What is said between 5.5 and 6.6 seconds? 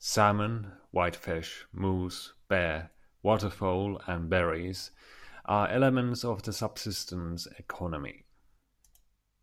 elements of the